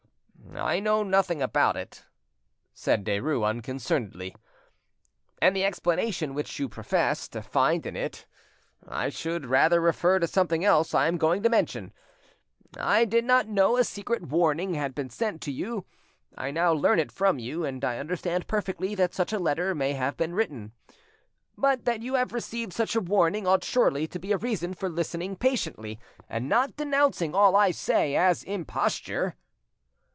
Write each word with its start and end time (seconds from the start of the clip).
"I 0.53 0.81
know 0.81 1.01
nothing 1.01 1.41
about 1.41 1.77
it," 1.77 2.03
said 2.73 3.05
Derues 3.05 3.41
unconcernedly, 3.47 4.35
"and 5.41 5.55
the 5.55 5.63
explanation 5.63 6.33
which 6.33 6.59
you 6.59 6.67
profess 6.67 7.29
to 7.29 7.41
find 7.41 7.85
in 7.85 7.95
it 7.95 8.25
I 8.85 9.07
should 9.09 9.45
rather 9.45 9.79
refer 9.79 10.19
to 10.19 10.27
something 10.27 10.65
else 10.65 10.93
I 10.93 11.07
am 11.07 11.17
going 11.17 11.41
to 11.43 11.49
mention. 11.49 11.93
I 12.77 13.05
did 13.05 13.23
not 13.23 13.47
know 13.47 13.77
a 13.77 13.85
secret 13.85 14.23
warning 14.23 14.73
had 14.73 14.93
been 14.93 15.09
sent 15.09 15.41
to 15.43 15.53
you: 15.53 15.85
I 16.37 16.51
now 16.51 16.73
learn 16.73 16.99
it 16.99 17.13
from 17.13 17.39
you, 17.39 17.63
and 17.63 17.83
I 17.85 17.97
understand 17.97 18.47
perfectly 18.47 18.93
that 18.95 19.13
such 19.13 19.31
a 19.31 19.39
letter, 19.39 19.73
may 19.73 19.93
have 19.93 20.17
been 20.17 20.33
written. 20.35 20.73
But 21.57 21.85
that 21.85 22.01
you 22.01 22.15
have 22.15 22.33
received 22.33 22.73
such 22.73 22.93
a 22.93 22.99
warning 23.01 23.47
ought 23.47 23.63
surely 23.63 24.05
to 24.07 24.19
be 24.19 24.33
a 24.33 24.37
reason 24.37 24.73
for 24.73 24.89
listening 24.89 25.37
patiently 25.37 25.97
and 26.27 26.49
not 26.49 26.75
denouncing 26.75 27.33
all 27.33 27.55
I 27.55 27.71
say 27.71 28.17
as 28.17 28.43
imposture." 28.43 29.35